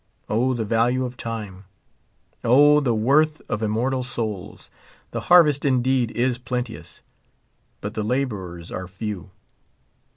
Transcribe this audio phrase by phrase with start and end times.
[0.29, 1.65] O, the value of time
[2.43, 4.71] I O, the worth of /immortal souls!
[5.11, 7.03] The harvest indeed is plenteous,
[7.81, 9.29] but the laborers are few.